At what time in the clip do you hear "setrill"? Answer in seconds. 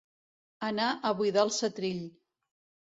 1.61-2.05